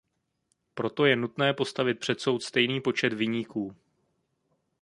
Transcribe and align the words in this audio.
Proto 0.73 1.05
je 1.05 1.15
nutné 1.15 1.53
postavit 1.53 1.93
před 1.99 2.21
soud 2.21 2.43
stejný 2.43 2.81
počet 2.81 3.13
viníků. 3.13 3.75